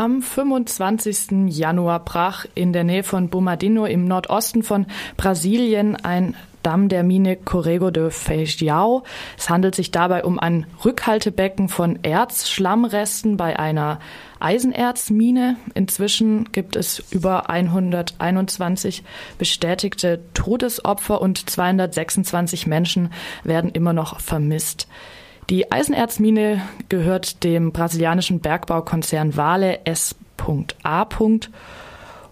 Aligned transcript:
Am 0.00 0.22
25. 0.22 1.48
Januar 1.48 2.02
brach 2.06 2.46
in 2.54 2.72
der 2.72 2.84
Nähe 2.84 3.02
von 3.02 3.28
Bomadino 3.28 3.84
im 3.84 4.06
Nordosten 4.06 4.62
von 4.62 4.86
Brasilien 5.18 5.94
ein 5.94 6.34
Damm 6.62 6.88
der 6.88 7.02
Mine 7.02 7.36
Corrego 7.36 7.90
de 7.90 8.08
Feijão. 8.08 9.02
Es 9.36 9.50
handelt 9.50 9.74
sich 9.74 9.90
dabei 9.90 10.24
um 10.24 10.38
ein 10.38 10.64
Rückhaltebecken 10.86 11.68
von 11.68 12.02
Erzschlammresten 12.02 13.36
bei 13.36 13.58
einer 13.58 14.00
Eisenerzmine. 14.38 15.56
Inzwischen 15.74 16.50
gibt 16.50 16.76
es 16.76 17.04
über 17.10 17.50
121 17.50 19.02
bestätigte 19.36 20.22
Todesopfer 20.32 21.20
und 21.20 21.50
226 21.50 22.66
Menschen 22.66 23.12
werden 23.44 23.68
immer 23.68 23.92
noch 23.92 24.18
vermisst. 24.18 24.88
Die 25.50 25.72
Eisenerzmine 25.72 26.62
gehört 26.88 27.42
dem 27.42 27.72
brasilianischen 27.72 28.38
Bergbaukonzern 28.38 29.36
Vale 29.36 29.84
S.A. 29.84 31.08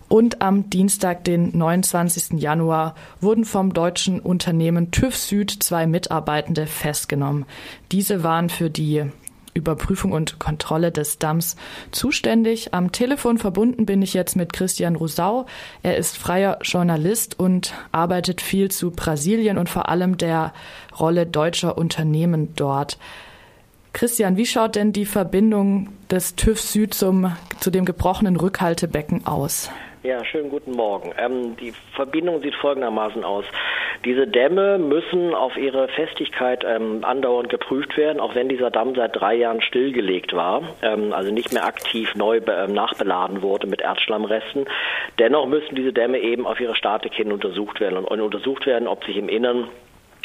Und 0.08 0.40
am 0.40 0.70
Dienstag, 0.70 1.24
den 1.24 1.58
29. 1.58 2.40
Januar, 2.40 2.94
wurden 3.20 3.44
vom 3.44 3.74
deutschen 3.74 4.20
Unternehmen 4.20 4.92
TÜV 4.92 5.16
Süd 5.16 5.50
zwei 5.50 5.88
Mitarbeitende 5.88 6.66
festgenommen. 6.66 7.44
Diese 7.90 8.22
waren 8.22 8.50
für 8.50 8.70
die 8.70 9.06
Überprüfung 9.54 10.12
und 10.12 10.38
Kontrolle 10.38 10.92
des 10.92 11.18
Damms 11.18 11.56
zuständig. 11.90 12.74
Am 12.74 12.92
Telefon 12.92 13.38
verbunden 13.38 13.86
bin 13.86 14.02
ich 14.02 14.14
jetzt 14.14 14.36
mit 14.36 14.52
Christian 14.52 14.96
Rosau. 14.96 15.46
Er 15.82 15.96
ist 15.96 16.16
freier 16.16 16.58
Journalist 16.62 17.38
und 17.38 17.74
arbeitet 17.92 18.40
viel 18.40 18.70
zu 18.70 18.90
Brasilien 18.90 19.58
und 19.58 19.68
vor 19.68 19.88
allem 19.88 20.16
der 20.16 20.52
Rolle 20.98 21.26
deutscher 21.26 21.78
Unternehmen 21.78 22.54
dort. 22.56 22.98
Christian, 23.92 24.36
wie 24.36 24.46
schaut 24.46 24.76
denn 24.76 24.92
die 24.92 25.06
Verbindung 25.06 25.88
des 26.10 26.36
TÜV 26.36 26.60
Süd 26.60 26.94
zum, 26.94 27.34
zu 27.58 27.70
dem 27.70 27.84
gebrochenen 27.84 28.36
Rückhaltebecken 28.36 29.26
aus? 29.26 29.70
Ja, 30.04 30.24
schönen 30.24 30.50
guten 30.50 30.72
Morgen. 30.72 31.12
Ähm, 31.18 31.56
die 31.56 31.72
Verbindung 31.94 32.40
sieht 32.40 32.54
folgendermaßen 32.54 33.24
aus. 33.24 33.44
Diese 34.04 34.26
Dämme 34.26 34.78
müssen 34.78 35.34
auf 35.34 35.56
ihre 35.56 35.88
Festigkeit 35.88 36.64
ähm, 36.64 37.04
andauernd 37.04 37.48
geprüft 37.48 37.96
werden, 37.96 38.20
auch 38.20 38.34
wenn 38.34 38.48
dieser 38.48 38.70
Damm 38.70 38.94
seit 38.94 39.18
drei 39.18 39.34
Jahren 39.34 39.60
stillgelegt 39.60 40.34
war, 40.34 40.62
ähm, 40.82 41.12
also 41.12 41.32
nicht 41.32 41.52
mehr 41.52 41.64
aktiv 41.64 42.14
neu 42.14 42.40
ähm, 42.46 42.72
nachbeladen 42.72 43.42
wurde 43.42 43.66
mit 43.66 43.80
Erdschlammresten. 43.80 44.66
Dennoch 45.18 45.46
müssen 45.46 45.74
diese 45.74 45.92
Dämme 45.92 46.20
eben 46.20 46.46
auf 46.46 46.60
ihre 46.60 46.76
Statik 46.76 47.14
hin 47.14 47.32
untersucht 47.32 47.80
werden 47.80 47.98
und, 47.98 48.04
und 48.04 48.20
untersucht 48.20 48.66
werden, 48.66 48.86
ob 48.86 49.04
sich 49.04 49.16
im 49.16 49.28
Innern 49.28 49.68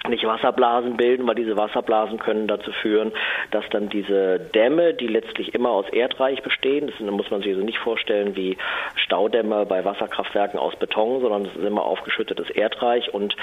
nicht 0.09 0.25
Wasserblasen 0.25 0.97
bilden, 0.97 1.25
weil 1.27 1.35
diese 1.35 1.55
Wasserblasen 1.55 2.19
können 2.19 2.47
dazu 2.47 2.71
führen, 2.71 3.13
dass 3.51 3.63
dann 3.69 3.87
diese 3.87 4.37
Dämme, 4.37 4.93
die 4.93 5.07
letztlich 5.07 5.53
immer 5.53 5.69
aus 5.69 5.87
Erdreich 5.89 6.43
bestehen, 6.43 6.87
das 6.87 6.99
muss 6.99 7.31
man 7.31 7.41
sich 7.41 7.51
also 7.51 7.63
nicht 7.63 7.77
vorstellen 7.77 8.35
wie 8.35 8.57
Staudämme 8.95 9.65
bei 9.65 9.85
Wasserkraftwerken 9.85 10.59
aus 10.59 10.75
Beton, 10.75 11.21
sondern 11.21 11.45
das 11.45 11.55
ist 11.55 11.63
immer 11.63 11.83
aufgeschüttetes 11.83 12.49
Erdreich 12.49 13.13
und 13.13 13.35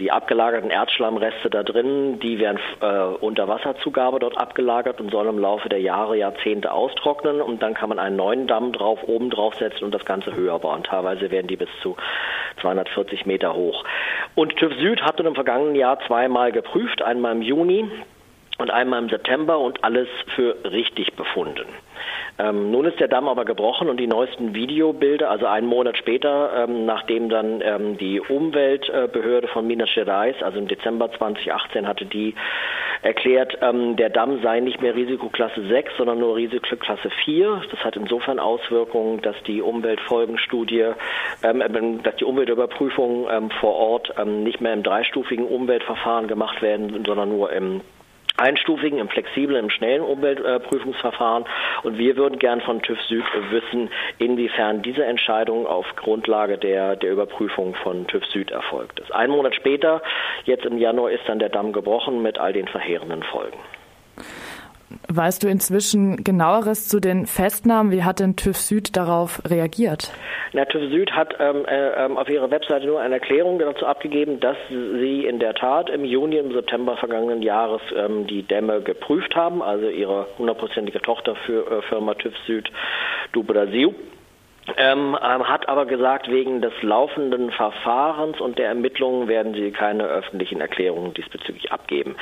die 0.00 0.10
abgelagerten 0.10 0.70
Erdschlammreste 0.70 1.48
da 1.48 1.62
drin, 1.62 2.20
die 2.20 2.38
werden 2.38 2.58
äh, 2.80 3.24
unter 3.24 3.48
Wasserzugabe 3.48 4.18
dort 4.18 4.36
abgelagert 4.36 5.00
und 5.00 5.10
sollen 5.10 5.30
im 5.30 5.38
Laufe 5.38 5.70
der 5.70 5.80
Jahre, 5.80 6.16
Jahrzehnte 6.16 6.72
austrocknen 6.72 7.40
und 7.40 7.62
dann 7.62 7.72
kann 7.72 7.88
man 7.88 7.98
einen 7.98 8.16
neuen 8.16 8.46
Damm 8.46 8.72
drauf, 8.72 9.00
oben 9.06 9.30
draufsetzen 9.30 9.84
und 9.84 9.94
das 9.94 10.04
Ganze 10.04 10.34
höher 10.34 10.58
bauen. 10.58 10.84
Teilweise 10.84 11.30
werden 11.30 11.46
die 11.46 11.56
bis 11.56 11.70
zu 11.80 11.96
240 12.60 13.26
Meter 13.26 13.54
hoch. 13.54 13.84
Und 14.34 14.56
TÜV 14.56 14.72
Süd 14.78 15.02
hatte 15.02 15.22
im 15.22 15.34
vergangenen 15.34 15.74
Jahr 15.74 15.98
zweimal 16.06 16.52
geprüft, 16.52 17.02
einmal 17.02 17.32
im 17.32 17.42
Juni 17.42 17.88
und 18.58 18.70
einmal 18.70 19.02
im 19.02 19.08
September 19.08 19.58
und 19.58 19.82
alles 19.84 20.08
für 20.34 20.56
richtig 20.64 21.14
befunden. 21.14 21.66
Ähm, 22.38 22.70
nun 22.70 22.86
ist 22.86 22.98
der 22.98 23.08
Damm 23.08 23.28
aber 23.28 23.44
gebrochen 23.44 23.88
und 23.88 23.98
die 23.98 24.06
neuesten 24.06 24.54
Videobilder, 24.54 25.30
also 25.30 25.46
einen 25.46 25.66
Monat 25.66 25.96
später, 25.96 26.64
ähm, 26.64 26.86
nachdem 26.86 27.28
dann 27.28 27.60
ähm, 27.60 27.98
die 27.98 28.20
Umweltbehörde 28.20 29.48
von 29.48 29.66
Minas 29.66 29.90
Gerais, 29.94 30.34
also 30.42 30.58
im 30.58 30.68
Dezember 30.68 31.10
2018, 31.12 31.86
hatte 31.86 32.06
die 32.06 32.34
erklärt, 33.02 33.58
ähm, 33.60 33.96
der 33.96 34.10
Damm 34.10 34.40
sei 34.42 34.60
nicht 34.60 34.80
mehr 34.80 34.94
Risikoklasse 34.94 35.66
6, 35.66 35.92
sondern 35.98 36.20
nur 36.20 36.36
Risikoklasse 36.36 37.10
4. 37.24 37.62
Das 37.70 37.80
hat 37.84 37.96
insofern 37.96 38.38
Auswirkungen, 38.38 39.20
dass 39.20 39.36
die 39.46 39.60
Umweltfolgenstudie, 39.60 40.92
ähm, 41.42 42.02
dass 42.02 42.16
die 42.16 42.24
Umweltüberprüfungen 42.24 43.26
ähm, 43.30 43.50
vor 43.60 43.74
Ort 43.74 44.12
nicht 44.24 44.60
mehr 44.60 44.72
im 44.72 44.82
dreistufigen 44.82 45.46
Umweltverfahren 45.46 46.28
gemacht 46.28 46.62
werden, 46.62 47.04
sondern 47.04 47.30
nur 47.30 47.52
im 47.52 47.80
einstufigen, 48.42 48.98
im 48.98 49.08
flexiblen, 49.08 49.64
im 49.64 49.70
schnellen 49.70 50.02
Umweltprüfungsverfahren. 50.02 51.44
Und 51.82 51.98
wir 51.98 52.16
würden 52.16 52.38
gern 52.38 52.60
von 52.60 52.82
TÜV 52.82 53.00
Süd 53.02 53.24
wissen, 53.50 53.90
inwiefern 54.18 54.82
diese 54.82 55.04
Entscheidung 55.04 55.66
auf 55.66 55.86
Grundlage 55.96 56.58
der, 56.58 56.96
der 56.96 57.12
Überprüfung 57.12 57.74
von 57.76 58.06
TÜV 58.06 58.24
Süd 58.26 58.50
erfolgt 58.50 59.00
ist. 59.00 59.12
Einen 59.12 59.32
Monat 59.32 59.54
später, 59.54 60.02
jetzt 60.44 60.64
im 60.66 60.78
Januar, 60.78 61.10
ist 61.10 61.22
dann 61.26 61.38
der 61.38 61.48
Damm 61.48 61.72
gebrochen 61.72 62.22
mit 62.22 62.38
all 62.38 62.52
den 62.52 62.68
verheerenden 62.68 63.22
Folgen. 63.22 63.58
Weißt 65.08 65.42
du 65.42 65.48
inzwischen 65.48 66.24
genaueres 66.24 66.88
zu 66.88 67.00
den 67.00 67.26
Festnahmen? 67.26 67.92
Wie 67.92 68.04
hat 68.04 68.20
denn 68.20 68.36
TÜV 68.36 68.56
Süd 68.56 68.96
darauf 68.96 69.42
reagiert? 69.48 70.12
Na, 70.52 70.64
TÜV 70.64 70.90
Süd 70.90 71.12
hat 71.12 71.36
ähm, 71.40 71.64
äh, 71.66 72.04
ähm, 72.04 72.16
auf 72.16 72.28
ihrer 72.28 72.50
Webseite 72.50 72.86
nur 72.86 73.00
eine 73.00 73.14
Erklärung 73.14 73.58
dazu 73.58 73.86
abgegeben, 73.86 74.40
dass 74.40 74.56
sie 74.68 75.24
in 75.26 75.38
der 75.38 75.54
Tat 75.54 75.90
im 75.90 76.04
Juni, 76.04 76.36
im 76.36 76.52
September 76.52 76.96
vergangenen 76.96 77.42
Jahres 77.42 77.82
ähm, 77.96 78.26
die 78.26 78.42
Dämme 78.42 78.80
geprüft 78.82 79.34
haben, 79.34 79.62
also 79.62 79.88
ihre 79.88 80.26
hundertprozentige 80.38 81.00
Tochterfirma 81.00 82.14
TÜV 82.14 82.34
Süd 82.46 82.70
du 83.32 83.42
Brasil 83.42 83.94
ähm, 84.76 85.16
ähm, 85.20 85.48
hat 85.48 85.68
aber 85.68 85.86
gesagt, 85.86 86.30
wegen 86.30 86.60
des 86.60 86.72
laufenden 86.82 87.50
Verfahrens 87.50 88.40
und 88.40 88.58
der 88.58 88.68
Ermittlungen 88.68 89.26
werden 89.26 89.54
sie 89.54 89.72
keine 89.72 90.04
öffentlichen 90.04 90.60
Erklärungen 90.60 91.14
diesbezüglich 91.14 91.72
abgeben. 91.72 92.14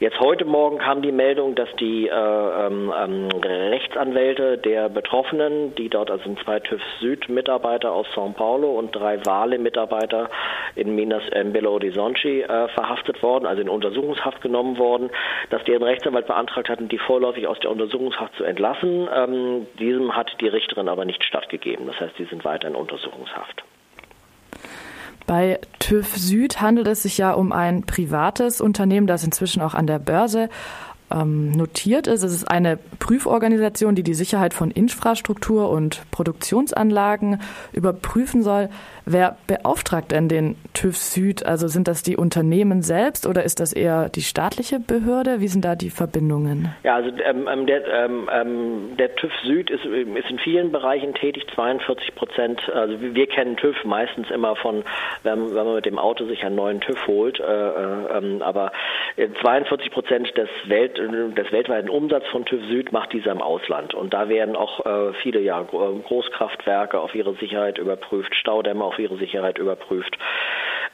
Jetzt 0.00 0.18
heute 0.18 0.46
Morgen 0.46 0.78
kam 0.78 1.02
die 1.02 1.12
Meldung, 1.12 1.54
dass 1.54 1.68
die 1.78 2.08
äh, 2.08 2.10
ähm, 2.10 2.92
ähm 2.96 3.28
Rechtsanwälte 3.42 4.56
der 4.56 4.88
Betroffenen, 4.88 5.74
die 5.74 5.90
dort 5.90 6.10
also 6.10 6.24
sind 6.24 6.40
zwei 6.40 6.58
TÜV 6.58 6.80
Süd 7.00 7.28
Mitarbeiter 7.28 7.92
aus 7.92 8.06
São 8.14 8.32
Paulo 8.32 8.78
und 8.78 8.92
drei 8.96 9.24
Wale 9.26 9.58
Mitarbeiter 9.58 10.30
in 10.74 10.94
Minas 10.94 11.22
äh, 11.32 11.44
Belo 11.44 11.72
Horizonte 11.72 12.44
äh, 12.44 12.68
verhaftet 12.68 13.22
worden, 13.22 13.44
also 13.44 13.60
in 13.60 13.68
Untersuchungshaft 13.68 14.40
genommen 14.40 14.78
worden, 14.78 15.10
dass 15.50 15.62
deren 15.64 15.82
Rechtsanwalt 15.82 16.26
beantragt 16.26 16.70
hatten, 16.70 16.88
die 16.88 16.98
vorläufig 16.98 17.46
aus 17.46 17.60
der 17.60 17.70
Untersuchungshaft 17.70 18.34
zu 18.36 18.44
entlassen. 18.44 19.06
Ähm, 19.14 19.66
diesem 19.78 20.16
hat 20.16 20.34
die 20.40 20.48
Richterin 20.48 20.88
aber 20.88 21.04
nicht 21.04 21.22
stattgegeben 21.24 21.60
geben. 21.60 21.86
Das 21.86 22.00
heißt, 22.00 22.18
die 22.18 22.24
sind 22.24 22.44
weiter 22.44 22.68
in 22.68 22.74
Untersuchungshaft. 22.74 23.62
Bei 25.30 25.60
TÜV 25.78 26.16
Süd 26.16 26.60
handelt 26.60 26.88
es 26.88 27.04
sich 27.04 27.16
ja 27.16 27.30
um 27.30 27.52
ein 27.52 27.82
privates 27.82 28.60
Unternehmen, 28.60 29.06
das 29.06 29.22
inzwischen 29.22 29.62
auch 29.62 29.74
an 29.74 29.86
der 29.86 30.00
Börse 30.00 30.48
ähm, 31.10 31.52
notiert 31.52 32.06
ist. 32.06 32.22
Es 32.22 32.32
ist 32.32 32.50
eine 32.50 32.78
Prüforganisation, 32.98 33.94
die 33.94 34.02
die 34.02 34.14
Sicherheit 34.14 34.54
von 34.54 34.70
Infrastruktur 34.70 35.70
und 35.70 36.02
Produktionsanlagen 36.10 37.40
überprüfen 37.72 38.42
soll. 38.42 38.68
Wer 39.06 39.36
beauftragt 39.46 40.12
denn 40.12 40.28
den 40.28 40.56
TÜV 40.74 40.96
Süd? 40.96 41.44
Also 41.44 41.68
sind 41.68 41.88
das 41.88 42.02
die 42.02 42.16
Unternehmen 42.16 42.82
selbst 42.82 43.26
oder 43.26 43.42
ist 43.42 43.60
das 43.60 43.72
eher 43.72 44.08
die 44.08 44.22
staatliche 44.22 44.78
Behörde? 44.78 45.40
Wie 45.40 45.48
sind 45.48 45.64
da 45.64 45.74
die 45.74 45.90
Verbindungen? 45.90 46.74
Ja, 46.84 46.96
also 46.96 47.10
ähm, 47.24 47.48
ähm 47.50 47.66
der, 47.66 47.86
ähm, 47.88 48.30
ähm 48.32 48.96
der, 48.96 49.16
TÜV 49.16 49.32
Süd 49.44 49.70
ist, 49.70 49.84
ist, 49.84 50.30
in 50.30 50.38
vielen 50.38 50.70
Bereichen 50.70 51.14
tätig, 51.14 51.46
42 51.54 52.14
Prozent. 52.14 52.70
Also 52.72 52.96
wir 53.00 53.26
kennen 53.26 53.56
TÜV 53.56 53.84
meistens 53.84 54.30
immer 54.30 54.54
von, 54.56 54.84
wenn, 55.22 55.54
wenn 55.54 55.64
man 55.64 55.74
mit 55.74 55.86
dem 55.86 55.98
Auto 55.98 56.26
sich 56.26 56.44
einen 56.44 56.56
neuen 56.56 56.80
TÜV 56.80 57.06
holt, 57.06 57.40
äh, 57.40 57.42
äh, 57.42 58.18
ähm, 58.18 58.42
aber 58.42 58.72
42 59.40 59.86
äh, 59.86 59.90
Prozent 59.90 60.36
des, 60.36 60.48
Welt, 60.66 60.99
des 61.08 61.52
weltweiten 61.52 61.88
Umsatzes 61.88 62.28
von 62.30 62.44
TÜV 62.44 62.64
Süd 62.68 62.92
macht 62.92 63.12
dieser 63.12 63.32
im 63.32 63.42
Ausland. 63.42 63.94
Und 63.94 64.14
da 64.14 64.28
werden 64.28 64.56
auch 64.56 64.84
äh, 64.84 65.12
viele 65.22 65.40
ja, 65.40 65.62
Großkraftwerke 65.62 67.00
auf 67.00 67.14
ihre 67.14 67.34
Sicherheit 67.34 67.78
überprüft, 67.78 68.34
Staudämme 68.34 68.84
auf 68.84 68.98
ihre 68.98 69.16
Sicherheit 69.16 69.58
überprüft. 69.58 70.16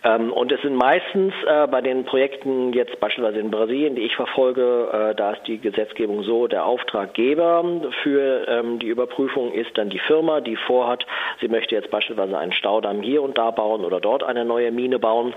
Ähm, 0.05 0.33
und 0.33 0.53
es 0.53 0.61
sind 0.63 0.77
meistens 0.77 1.35
äh, 1.47 1.67
bei 1.67 1.81
den 1.81 2.05
Projekten 2.05 2.73
jetzt 2.73 2.99
beispielsweise 3.01 3.41
in 3.41 3.51
Brasilien, 3.51 3.97
die 3.97 4.03
ich 4.03 4.15
verfolge, 4.15 4.89
äh, 4.93 5.15
da 5.15 5.33
ist 5.33 5.47
die 5.47 5.59
Gesetzgebung 5.59 6.23
so, 6.23 6.47
der 6.47 6.65
Auftraggeber 6.65 7.65
für 8.03 8.47
ähm, 8.49 8.79
die 8.79 8.89
Überprüfung 8.89 9.53
ist 9.53 9.77
dann 9.77 9.91
die 9.91 9.99
Firma, 9.99 10.41
die 10.41 10.57
vorhat, 10.57 11.07
sie 11.41 11.49
möchte 11.49 11.75
jetzt 11.75 11.91
beispielsweise 11.91 12.39
einen 12.39 12.53
Staudamm 12.53 13.03
hier 13.03 13.23
und 13.23 13.39
da 13.39 13.51
bauen 13.51 13.85
oder 13.85 14.01
dort 14.01 14.23
eine 14.23 14.45
neue 14.45 14.71
Mine 14.71 14.99
bauen. 14.99 15.35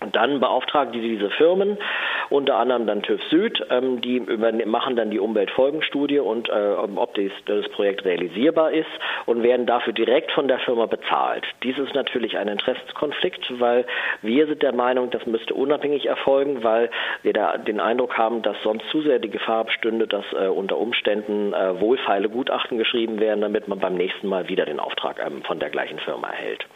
Und 0.00 0.14
dann 0.14 0.38
beauftragen 0.38 0.92
die 0.92 1.00
diese 1.00 1.28
Firmen 1.30 1.76
unter 2.30 2.56
anderem 2.56 2.86
dann 2.86 3.02
TÜV 3.02 3.22
Süd, 3.30 3.64
ähm, 3.70 4.00
die 4.00 4.20
machen 4.20 4.96
dann 4.96 5.10
die 5.10 5.20
Umweltfolgenstudie 5.20 6.18
und 6.18 6.48
äh, 6.48 6.74
ob 6.96 7.14
dies, 7.14 7.32
das 7.46 7.68
Projekt 7.70 8.04
realisierbar 8.04 8.72
ist 8.72 8.88
und 9.26 9.42
werden 9.42 9.66
dafür 9.66 9.92
direkt 9.92 10.30
von 10.32 10.48
der 10.48 10.58
Firma 10.60 10.86
bezahlt. 10.86 11.44
Dies 11.62 11.78
ist 11.78 11.94
natürlich 11.94 12.36
ein 12.38 12.48
Interessenskonflikt, 12.48 13.60
weil 13.60 13.86
wir 14.22 14.46
sind 14.46 14.62
der 14.62 14.74
Meinung, 14.74 15.10
das 15.10 15.26
müsste 15.26 15.54
unabhängig 15.54 16.06
erfolgen, 16.06 16.62
weil 16.64 16.90
wir 17.22 17.32
da 17.32 17.56
den 17.56 17.80
Eindruck 17.80 18.16
haben, 18.18 18.42
dass 18.42 18.56
sonst 18.62 18.88
zu 18.90 19.02
sehr 19.02 19.18
die 19.18 19.30
Gefahr 19.30 19.64
bestünde, 19.64 20.06
dass 20.06 20.24
äh, 20.32 20.48
unter 20.48 20.78
Umständen 20.78 21.52
äh, 21.52 21.80
wohlfeile 21.80 22.28
Gutachten 22.28 22.78
geschrieben 22.78 23.20
werden, 23.20 23.40
damit 23.40 23.68
man 23.68 23.78
beim 23.78 23.94
nächsten 23.94 24.28
Mal 24.28 24.48
wieder 24.48 24.64
den 24.64 24.80
Auftrag 24.80 25.20
ähm, 25.24 25.42
von 25.42 25.58
der 25.58 25.70
gleichen 25.70 25.98
Firma 25.98 26.28
erhält. 26.28 26.66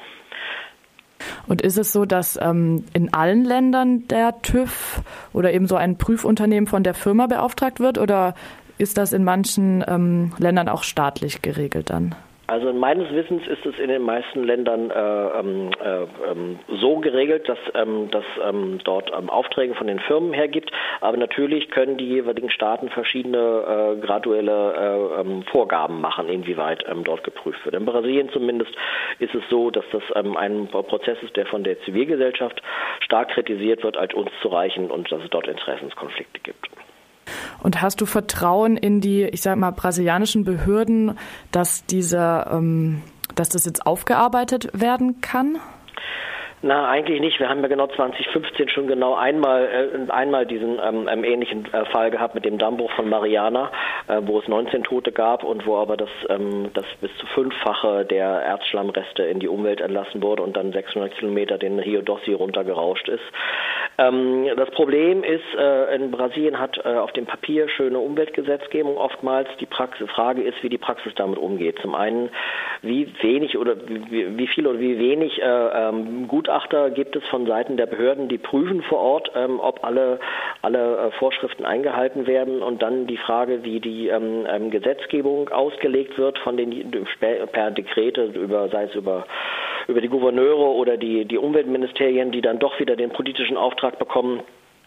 Und 1.47 1.61
ist 1.63 1.79
es 1.79 1.93
so, 1.93 2.05
dass 2.05 2.39
ähm, 2.41 2.85
in 2.93 3.13
allen 3.13 3.45
Ländern 3.45 4.07
der 4.09 4.41
TÜV 4.43 5.03
oder 5.33 5.53
eben 5.53 5.67
so 5.67 5.77
ein 5.77 5.99
Prüfunternehmen 5.99 6.67
von 6.67 6.85
der 6.85 6.95
Firma 6.95 7.27
beauftragt 7.27 7.81
wird 7.81 7.99
oder 7.99 8.35
ist 8.79 8.97
das 8.97 9.13
in 9.13 9.25
manchen 9.25 9.85
ähm, 9.87 10.33
Ländern 10.39 10.69
auch 10.69 10.83
staatlich 10.83 11.43
geregelt 11.43 11.91
dann? 11.91 12.15
Also 12.53 12.71
meines 12.71 13.11
Wissens 13.15 13.47
ist 13.47 13.65
es 13.65 13.79
in 13.79 13.89
den 13.89 14.03
meisten 14.03 14.45
Ländern 14.45 14.91
äh, 14.91 15.39
ähm, 15.39 15.71
äh, 15.83 16.03
ähm, 16.31 16.59
so 16.69 16.99
geregelt, 16.99 17.49
dass, 17.49 17.57
ähm, 17.75 18.11
ähm, 18.47 18.79
dort 18.85 19.11
Aufträge 19.11 19.75
von 19.75 19.87
den 19.87 19.99
Firmen 20.01 20.35
hergibt. 20.35 20.71
Aber 21.01 21.17
natürlich 21.17 21.71
können 21.71 21.97
die 21.97 22.07
jeweiligen 22.07 22.51
Staaten 22.51 22.91
verschiedene 22.91 23.39
äh, 23.39 24.07
graduelle 24.07 25.15
äh, 25.25 25.51
Vorgaben 25.51 26.03
machen, 26.03 26.29
inwieweit 26.29 26.85
dort 27.05 27.25
geprüft 27.25 27.65
wird. 27.65 27.75
In 27.75 27.87
Brasilien 27.87 28.29
zumindest 28.29 28.73
ist 29.19 29.35
es 29.35 29.43
so, 29.49 29.71
dass 29.71 29.87
das 29.91 30.03
ein 30.13 30.69
Prozess 30.69 31.17
ist, 31.23 31.35
der 31.37 31.47
von 31.47 31.65
der 31.65 31.81
Zivilgesellschaft 31.85 32.61
stark 33.01 33.31
kritisiert 33.31 33.83
wird, 33.83 33.97
als 33.97 34.13
unzureichend 34.13 34.91
und 34.91 35.11
dass 35.11 35.23
es 35.23 35.31
dort 35.31 35.49
Interessenskonflikte 35.49 36.41
gibt. 36.41 36.69
Und 37.63 37.81
hast 37.81 38.01
du 38.01 38.07
Vertrauen 38.07 38.77
in 38.77 39.01
die, 39.01 39.23
ich 39.23 39.41
sag 39.43 39.57
mal, 39.57 39.71
brasilianischen 39.71 40.45
Behörden, 40.45 41.17
dass 41.53 41.87
dieser, 41.87 42.51
ähm, 42.53 43.03
dass 43.35 43.51
das 43.51 43.65
jetzt 43.65 43.87
aufgearbeitet 43.87 44.69
werden 44.73 45.21
kann? 45.21 45.59
Na, 46.65 46.89
eigentlich 46.89 47.21
nicht. 47.21 47.41
Wir 47.41 47.49
haben 47.49 47.61
ja 47.61 47.67
genau 47.67 47.89
2015 47.89 48.69
schon 48.69 48.87
genau 48.87 49.17
einmal, 49.17 49.65
äh, 50.09 50.13
einmal 50.13 50.47
diesen 50.47 50.79
ähm, 50.79 51.09
ähm, 51.11 51.25
ähnlichen 51.25 51.67
äh, 51.73 51.85
Fall 51.87 52.13
gehabt 52.13 52.37
mit 52.37 52.45
dem 52.45 52.57
Dammbruch 52.57 52.93
von 52.93 53.09
Mariana, 53.09 53.73
äh, 54.07 54.21
wo 54.25 54.39
es 54.39 54.47
19 54.47 54.85
Tote 54.85 55.11
gab 55.11 55.43
und 55.43 55.67
wo 55.67 55.77
aber 55.77 55.97
das, 55.97 56.09
ähm, 56.29 56.71
das 56.73 56.85
bis 57.01 57.11
zu 57.19 57.27
fünffache 57.27 58.05
der 58.05 58.27
Erzschlammreste 58.29 59.25
in 59.25 59.41
die 59.41 59.49
Umwelt 59.49 59.81
entlassen 59.81 60.23
wurde 60.23 60.45
und 60.45 60.57
dann 60.57 60.73
600 60.73 61.13
Kilometer 61.17 61.59
den 61.59 61.81
Rio 61.81 62.01
Dossi 62.01 62.33
runtergerauscht 62.33 63.09
ist. 63.09 63.25
Ähm, 63.99 64.47
das 64.57 64.71
Problem 64.71 65.25
ist, 65.25 65.43
äh, 65.59 65.97
in 65.97 66.13
Brasilien 66.13 66.61
hat 66.61 66.79
äh, 66.85 66.91
auf 66.91 67.11
dem 67.11 67.27
Papier 67.27 67.69
schöne 67.71 67.99
Umweltgesetzgebung 67.99 68.99
oftmals. 68.99 69.49
Die 69.59 69.67
Praxis, 69.67 70.09
Frage 70.11 70.43
ist, 70.43 70.63
wie 70.63 70.69
die 70.69 70.79
Praxis 70.79 71.13
damit 71.17 71.39
umgeht. 71.39 71.81
Zum 71.83 71.97
einen, 71.97 72.31
wie 72.83 73.13
wenig 73.21 73.59
oder 73.59 73.75
wie, 73.89 74.39
wie 74.39 74.47
viel 74.47 74.69
oder 74.69 74.79
wie 74.79 74.97
wenig 75.01 75.43
äh, 75.43 75.45
ähm, 75.45 76.29
gut 76.29 76.52
Gutachter 76.53 76.91
gibt 76.91 77.17
es 77.17 77.25
von 77.29 77.47
Seiten 77.47 77.79
der 77.79 77.87
Behörden, 77.87 78.29
die 78.29 78.37
prüfen 78.37 78.83
vor 78.83 78.99
Ort, 78.99 79.33
ähm, 79.35 79.59
ob 79.59 79.83
alle, 79.85 80.21
alle 80.61 80.99
äh, 80.99 81.11
Vorschriften 81.13 81.65
eingehalten 81.65 82.27
werden 82.27 82.61
und 82.63 82.83
dann 82.83 83.07
die 83.07 83.17
Frage, 83.17 83.65
wie 83.65 83.81
die 83.81 84.09
ähm, 84.09 84.47
ähm 84.47 84.71
Gesetzgebung 84.71 85.49
ausgelegt 85.49 86.19
wird 86.19 86.39
von 86.41 86.59
den 86.59 86.91
per 87.53 87.71
Dekrete 87.71 88.25
über 88.25 88.69
sei 88.69 88.85
es 88.85 88.95
über 88.95 89.25
über 89.89 90.03
die 90.03 90.09
Gouverneure 90.09 90.75
oder 90.75 90.99
die 90.99 91.25
die 91.25 91.39
Umweltministerien, 91.39 92.33
die 92.33 92.43
dann 92.43 92.59
doch 92.59 92.79
wieder 92.79 92.97
den 92.97 93.11
politischen 93.11 93.57
Auftrag 93.57 93.99
bekommen 93.99 94.43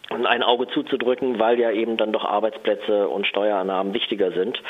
ein 0.09 0.43
Auge 0.43 0.67
zuzudrücken, 0.67 1.39
weil 1.39 1.59
ja 1.59 1.71
eben 1.71 1.97
dann 1.97 2.11
doch 2.11 2.25
Arbeitsplätze 2.25 3.07
und 3.07 3.25
Steuerannahmen 3.25 3.95
wichtiger 3.95 4.31
sind 4.33 4.61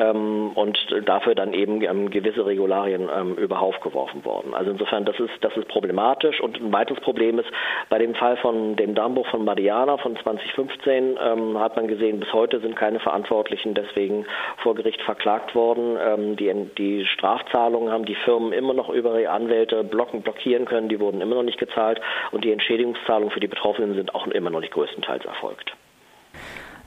ähm, 0.00 0.50
und 0.54 0.78
dafür 1.04 1.34
dann 1.34 1.52
eben 1.52 1.82
ähm, 1.82 2.10
gewisse 2.10 2.44
Regularien 2.44 3.08
ähm, 3.14 3.34
über 3.34 3.60
geworfen 3.82 4.24
worden. 4.24 4.54
Also 4.54 4.70
insofern, 4.70 5.04
das 5.04 5.18
ist, 5.20 5.32
das 5.42 5.54
ist 5.56 5.68
problematisch 5.68 6.40
und 6.40 6.60
ein 6.60 6.72
weiteres 6.72 7.00
Problem 7.00 7.38
ist, 7.38 7.48
bei 7.88 7.98
dem 7.98 8.14
Fall 8.14 8.36
von 8.38 8.74
dem 8.76 8.94
Dammbruch 8.94 9.26
von 9.28 9.44
Mariana 9.44 9.98
von 9.98 10.16
2015 10.16 11.18
ähm, 11.22 11.58
hat 11.58 11.76
man 11.76 11.88
gesehen, 11.88 12.20
bis 12.20 12.32
heute 12.32 12.60
sind 12.60 12.74
keine 12.74 13.00
Verantwortlichen 13.00 13.74
deswegen 13.74 14.24
vor 14.62 14.74
Gericht 14.74 15.00
verklagt 15.02 15.54
worden. 15.54 15.98
Ähm, 16.02 16.36
die, 16.36 16.52
die 16.78 17.06
Strafzahlungen 17.06 17.92
haben 17.92 18.06
die 18.06 18.14
Firmen 18.14 18.52
immer 18.52 18.72
noch 18.72 18.88
über 18.88 19.20
ihre 19.20 19.30
Anwälte 19.30 19.84
blocken, 19.84 20.22
blockieren 20.22 20.64
können, 20.64 20.88
die 20.88 21.00
wurden 21.00 21.20
immer 21.20 21.36
noch 21.36 21.42
nicht 21.42 21.58
gezahlt 21.58 22.00
und 22.32 22.44
die 22.44 22.52
Entschädigungszahlungen 22.52 23.30
für 23.30 23.40
die 23.40 23.48
Betroffenen 23.48 23.94
sind 23.94 24.14
auch 24.14 24.26
immer 24.26 24.50
noch 24.50 24.60
nicht 24.60 24.72
größtenteils 24.72 25.24
erfolgt. 25.24 25.74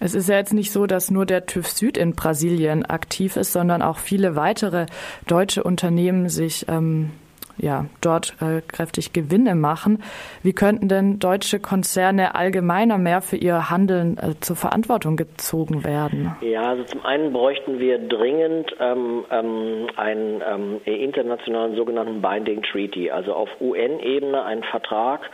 Es 0.04 0.16
ist 0.16 0.28
ja 0.28 0.36
jetzt 0.36 0.54
nicht 0.54 0.74
so, 0.74 0.86
dass 0.86 1.12
nur 1.12 1.26
der 1.26 1.46
TÜV 1.46 1.66
Süd 1.66 1.98
in 1.98 2.14
Brasilien 2.14 2.86
aktiv 2.86 3.38
ist, 3.38 3.54
sondern 3.54 3.82
auch 3.82 4.00
viele 4.00 4.36
weitere 4.36 4.88
deutsche 5.28 5.64
Unternehmen 5.64 6.28
sich 6.28 6.66
ähm, 6.68 7.12
ja, 7.58 7.86
dort 8.02 8.36
äh, 8.42 8.62
kräftig 8.62 9.14
Gewinne 9.14 9.56
machen. 9.56 10.04
Wie 10.42 10.54
könnten 10.54 10.88
denn 10.88 11.20
deutsche 11.20 11.60
Konzerne 11.60 12.36
allgemeiner 12.36 12.98
mehr 12.98 13.22
für 13.22 13.38
ihr 13.38 13.70
Handeln 13.70 14.18
äh, 14.18 14.40
zur 14.40 14.56
Verantwortung 14.56 15.18
gezogen 15.18 15.84
werden? 15.84 16.36
Ja, 16.42 16.70
also 16.70 16.84
zum 16.84 17.06
einen 17.06 17.32
bräuchten 17.32 17.80
wir 17.80 18.00
dringend 18.00 18.76
ähm, 18.80 19.26
ähm, 19.30 19.88
einen 19.96 20.42
ähm, 20.46 20.82
internationalen 20.86 21.76
sogenannten 21.76 22.22
Binding 22.22 22.64
Treaty, 22.64 23.12
also 23.12 23.34
auf 23.34 23.50
UN-Ebene 23.62 24.44
einen 24.44 24.64
Vertrag, 24.64 25.30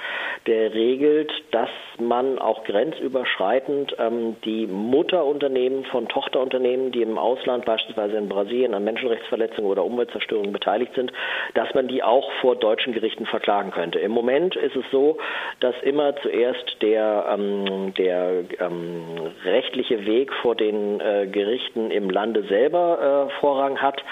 der 0.46 0.74
regelt, 0.74 1.32
dass 1.52 1.70
man 2.00 2.40
auch 2.40 2.64
grenzüberschreitend 2.64 3.96
ähm, 3.98 4.36
die 4.44 4.68
Mutterunternehmen 4.68 5.86
von 5.86 6.08
Tochterunternehmen, 6.08 6.92
die 6.92 7.02
im 7.02 7.18
Ausland, 7.18 7.66
beispielsweise 7.66 8.18
in 8.18 8.30
Brasilien, 8.30 8.74
an 8.74 8.84
Menschenrechtsverletzungen 8.84 9.70
oder 9.70 9.86
Umweltzerstörung 9.86 10.52
beteiligt 10.52 10.94
sind, 10.96 11.12
dass 11.54 11.74
man 11.74 11.88
die 11.88 12.04
auch 12.10 12.32
vor 12.42 12.56
deutschen 12.56 12.94
Gerichten 12.94 13.26
verklagen 13.26 13.72
könnte. 13.72 14.00
Im 14.00 14.12
Moment 14.12 14.56
ist 14.56 14.76
es 14.76 14.86
so, 14.92 15.18
dass 15.60 15.76
immer 15.84 16.16
zuerst 16.18 16.82
der, 16.82 17.26
ähm, 17.32 17.94
der 17.94 18.44
ähm, 18.60 19.04
rechtliche 19.46 20.06
Weg 20.06 20.34
vor 20.42 20.56
den 20.56 21.00
äh, 21.00 21.28
Gerichten 21.28 21.92
im 21.92 22.10
Lande 22.10 22.44
selber 22.44 23.30
äh, 23.30 23.40
Vorrang 23.40 23.80
hat. 23.82 24.04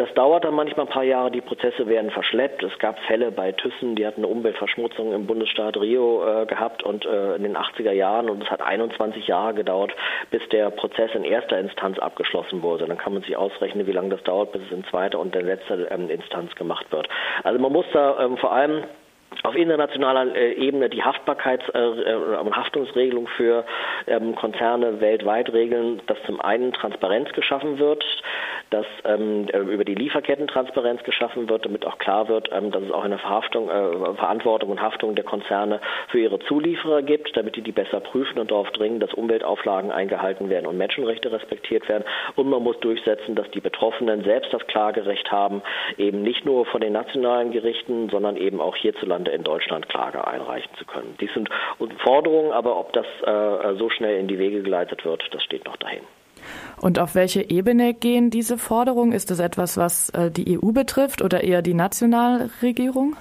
Das 0.00 0.14
dauert 0.14 0.46
dann 0.46 0.54
manchmal 0.54 0.86
ein 0.86 0.92
paar 0.92 1.04
Jahre, 1.04 1.30
die 1.30 1.42
Prozesse 1.42 1.86
werden 1.86 2.10
verschleppt. 2.10 2.62
Es 2.62 2.78
gab 2.78 2.98
Fälle 3.00 3.30
bei 3.30 3.52
Thyssen, 3.52 3.96
die 3.96 4.06
hatten 4.06 4.24
eine 4.24 4.28
Umweltverschmutzung 4.28 5.12
im 5.12 5.26
Bundesstaat 5.26 5.76
Rio 5.76 6.24
äh, 6.26 6.46
gehabt 6.46 6.82
und 6.82 7.04
äh, 7.04 7.36
in 7.36 7.42
den 7.42 7.54
80er 7.54 7.92
Jahren 7.92 8.30
und 8.30 8.42
es 8.42 8.50
hat 8.50 8.62
21 8.62 9.26
Jahre 9.26 9.52
gedauert, 9.52 9.92
bis 10.30 10.40
der 10.48 10.70
Prozess 10.70 11.10
in 11.14 11.22
erster 11.24 11.58
Instanz 11.58 11.98
abgeschlossen 11.98 12.62
wurde. 12.62 12.86
Dann 12.86 12.96
kann 12.96 13.12
man 13.12 13.20
sich 13.24 13.36
ausrechnen, 13.36 13.86
wie 13.86 13.92
lange 13.92 14.08
das 14.08 14.22
dauert, 14.22 14.52
bis 14.52 14.62
es 14.62 14.72
in 14.72 14.84
zweiter 14.84 15.18
und 15.18 15.34
der 15.34 15.42
letzte 15.42 15.88
ähm, 15.90 16.08
Instanz 16.08 16.54
gemacht 16.54 16.90
wird. 16.92 17.06
Also 17.42 17.58
man 17.58 17.70
muss 17.70 17.84
da 17.92 18.24
ähm, 18.24 18.38
vor 18.38 18.52
allem 18.52 18.84
auf 19.42 19.54
internationaler 19.54 20.34
äh, 20.34 20.52
Ebene 20.52 20.88
die 20.88 21.02
Haftbarkeits- 21.02 21.72
äh, 21.72 22.14
und 22.38 22.56
Haftungsregelung 22.56 23.28
für 23.28 23.64
ähm, 24.06 24.34
Konzerne 24.34 25.00
weltweit 25.00 25.52
regeln, 25.52 26.02
dass 26.06 26.18
zum 26.26 26.40
einen 26.40 26.72
Transparenz 26.72 27.30
geschaffen 27.32 27.78
wird, 27.78 28.04
dass 28.70 28.86
ähm, 29.04 29.48
äh, 29.52 29.58
über 29.58 29.84
die 29.84 29.94
Lieferketten 29.94 30.46
Transparenz 30.46 31.02
geschaffen 31.02 31.48
wird, 31.48 31.64
damit 31.64 31.84
auch 31.86 31.98
klar 31.98 32.28
wird, 32.28 32.50
ähm, 32.52 32.70
dass 32.70 32.82
es 32.82 32.90
auch 32.90 33.04
eine 33.04 33.18
Verhaftung, 33.18 33.68
äh, 33.68 34.14
Verantwortung 34.14 34.70
und 34.70 34.80
Haftung 34.80 35.14
der 35.14 35.24
Konzerne 35.24 35.80
für 36.08 36.20
ihre 36.20 36.38
Zulieferer 36.38 37.02
gibt, 37.02 37.36
damit 37.36 37.56
die 37.56 37.62
die 37.62 37.72
besser 37.72 38.00
prüfen 38.00 38.38
und 38.38 38.50
darauf 38.50 38.70
dringen, 38.70 39.00
dass 39.00 39.12
Umweltauflagen 39.12 39.90
eingehalten 39.90 40.48
werden 40.48 40.66
und 40.66 40.78
Menschenrechte 40.78 41.32
respektiert 41.32 41.88
werden. 41.88 42.04
Und 42.36 42.48
man 42.48 42.62
muss 42.62 42.78
durchsetzen, 42.80 43.34
dass 43.34 43.50
die 43.50 43.60
Betroffenen 43.60 44.22
selbst 44.22 44.52
das 44.52 44.66
Klagerecht 44.66 45.30
haben, 45.32 45.62
eben 45.98 46.22
nicht 46.22 46.44
nur 46.44 46.64
von 46.66 46.80
den 46.80 46.92
nationalen 46.92 47.50
Gerichten, 47.50 48.08
sondern 48.10 48.36
eben 48.36 48.60
auch 48.60 48.76
hierzulande 48.76 49.32
in 49.32 49.42
Deutschland 49.42 49.88
Klage 49.88 50.26
einreichen 50.26 50.70
zu 50.78 50.84
können. 50.84 51.16
Dies 51.20 51.32
sind 51.34 51.48
Forderungen, 52.04 52.52
aber 52.52 52.78
ob 52.78 52.92
das 52.92 53.06
äh, 53.24 53.74
so 53.76 53.90
schnell 53.90 54.18
in 54.18 54.28
die 54.28 54.38
Wege 54.38 54.62
geleitet 54.62 55.04
wird, 55.04 55.22
das 55.32 55.42
steht 55.42 55.64
noch 55.64 55.76
dahin. 55.76 56.02
Und 56.80 56.98
auf 56.98 57.14
welche 57.14 57.50
Ebene 57.50 57.92
gehen 57.92 58.30
diese 58.30 58.56
Forderungen? 58.56 59.12
Ist 59.12 59.30
das 59.30 59.38
etwas, 59.38 59.76
was 59.76 60.08
äh, 60.10 60.30
die 60.30 60.58
EU 60.58 60.72
betrifft 60.72 61.20
oder 61.20 61.44
eher 61.44 61.60
die 61.60 61.74
Nationalregierung? 61.74 63.16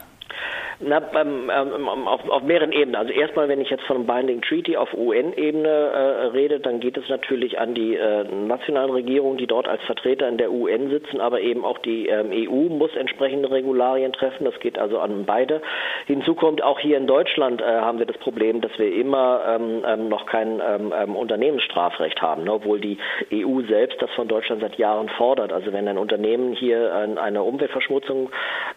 Na, 0.82 1.02
ähm, 1.14 1.52
ähm, 1.54 2.08
auf, 2.08 2.30
auf 2.30 2.42
mehreren 2.44 2.72
Ebenen. 2.72 2.96
Also 2.96 3.12
erstmal, 3.12 3.50
wenn 3.50 3.60
ich 3.60 3.70
jetzt 3.70 3.84
von 3.84 3.98
einem 3.98 4.06
Binding 4.06 4.42
Treaty 4.42 4.78
auf 4.78 4.94
UN-Ebene 4.94 5.68
äh, 5.68 6.26
rede, 6.28 6.62
dann 6.62 6.80
geht 6.80 6.96
es 6.96 7.10
natürlich 7.10 7.60
an 7.60 7.74
die 7.74 7.98
äh, 7.98 8.24
nationalen 8.24 8.92
Regierungen, 8.92 9.38
die 9.38 9.46
dort 9.46 9.68
als 9.68 9.82
Vertreter 9.84 10.30
in 10.30 10.38
der 10.38 10.54
UN 10.54 10.90
sitzen, 10.90 11.20
aber 11.20 11.42
eben 11.42 11.66
auch 11.66 11.80
die 11.80 12.08
ähm, 12.08 12.30
EU 12.32 12.70
muss 12.70 12.96
entsprechende 12.96 13.52
Regularien 13.52 14.14
treffen. 14.14 14.46
Das 14.46 14.58
geht 14.62 14.80
also 14.80 15.00
an 15.00 15.26
beide. 15.26 15.62
Hinzu 16.06 16.34
kommt 16.34 16.64
auch 16.64 16.80
hier 16.80 16.96
in 16.96 17.08
Deutschland 17.08 17.62
äh, 17.62 17.66
haben 17.66 18.00
wir 18.00 18.06
das 18.06 18.18
Problem, 18.20 18.62
dass 18.62 18.72
wir 18.80 18.96
immer 18.96 19.42
ähm, 19.50 19.84
ähm, 19.86 20.08
noch 20.08 20.28
kein 20.28 20.62
ähm, 20.66 20.94
ähm 20.98 21.18
Unternehmensstrafrecht 21.18 22.22
haben, 22.22 22.46
ne, 22.46 22.54
obwohl 22.54 22.80
die 22.80 22.98
EU 23.34 23.64
selbst 23.68 24.02
das 24.02 24.10
von 24.12 24.30
Deutschland 24.30 24.62
seit 24.62 24.78
Jahren 24.78 25.10
fordert. 25.10 25.52
Also 25.52 25.74
wenn 25.74 25.90
ein 25.90 25.98
Unternehmen 25.98 26.54
hier 26.54 26.94
eine 26.94 27.44
Umweltverschmutzung 27.44 28.30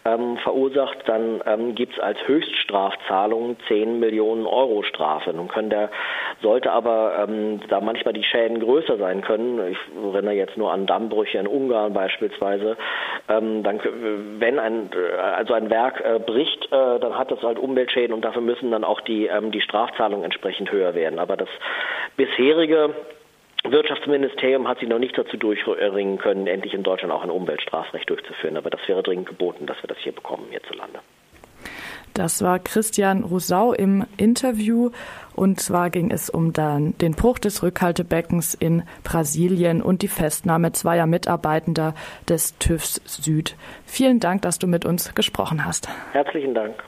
verursacht, 0.03 0.97
dann 1.05 1.41
gibt 1.75 1.92
es 1.93 1.99
als 1.99 2.17
Höchststrafzahlung 2.27 3.57
10 3.67 3.99
Millionen 3.99 4.45
Euro 4.45 4.83
Strafe. 4.83 5.33
Nun 5.33 5.47
können 5.47 5.69
der, 5.69 5.89
sollte 6.41 6.71
aber, 6.71 7.25
ähm, 7.27 7.61
da 7.69 7.81
manchmal 7.81 8.13
die 8.13 8.23
Schäden 8.23 8.59
größer 8.59 8.97
sein 8.97 9.21
können, 9.21 9.71
ich 9.71 9.77
erinnere 10.13 10.33
jetzt 10.33 10.57
nur 10.57 10.71
an 10.71 10.85
Dammbrüche 10.85 11.37
in 11.37 11.47
Ungarn 11.47 11.93
beispielsweise, 11.93 12.77
ähm, 13.29 13.63
dann, 13.63 13.79
wenn 14.39 14.59
ein, 14.59 14.89
äh, 14.93 15.17
also 15.17 15.53
ein 15.53 15.69
Werk 15.69 16.03
äh, 16.03 16.19
bricht, 16.19 16.65
äh, 16.65 16.99
dann 16.99 17.17
hat 17.17 17.31
das 17.31 17.41
halt 17.41 17.59
Umweltschäden 17.59 18.13
und 18.13 18.25
dafür 18.25 18.41
müssen 18.41 18.71
dann 18.71 18.83
auch 18.83 19.01
die, 19.01 19.27
ähm, 19.27 19.51
die 19.51 19.61
Strafzahlungen 19.61 20.23
entsprechend 20.23 20.71
höher 20.71 20.95
werden. 20.95 21.19
Aber 21.19 21.37
das 21.37 21.49
bisherige 22.17 22.93
Wirtschaftsministerium 23.63 24.67
hat 24.67 24.79
sich 24.79 24.89
noch 24.89 24.99
nicht 24.99 25.17
dazu 25.17 25.37
durchringen 25.37 26.17
können, 26.17 26.47
endlich 26.47 26.73
in 26.73 26.83
Deutschland 26.83 27.13
auch 27.13 27.23
ein 27.23 27.29
Umweltstrafrecht 27.29 28.09
durchzuführen. 28.09 28.57
Aber 28.57 28.69
das 28.69 28.81
wäre 28.87 29.03
dringend 29.03 29.27
geboten, 29.27 29.65
dass 29.65 29.81
wir 29.81 29.87
das 29.87 29.97
hier 29.99 30.11
bekommen 30.11 30.47
hierzulande. 30.49 30.99
Das 32.13 32.41
war 32.41 32.59
Christian 32.59 33.23
Rousseau 33.23 33.73
im 33.73 34.05
Interview. 34.17 34.91
Und 35.35 35.59
zwar 35.59 35.89
ging 35.89 36.11
es 36.11 36.29
um 36.29 36.53
dann 36.53 36.95
den 36.99 37.13
Bruch 37.13 37.39
des 37.39 37.63
Rückhaltebeckens 37.63 38.53
in 38.53 38.83
Brasilien 39.03 39.81
und 39.81 40.03
die 40.03 40.07
Festnahme 40.07 40.71
zweier 40.73 41.07
Mitarbeitender 41.07 41.95
des 42.29 42.57
TÜVs 42.59 43.01
Süd. 43.05 43.55
Vielen 43.85 44.19
Dank, 44.19 44.43
dass 44.43 44.59
du 44.59 44.67
mit 44.67 44.85
uns 44.85 45.15
gesprochen 45.15 45.65
hast. 45.65 45.89
Herzlichen 46.11 46.53
Dank. 46.53 46.83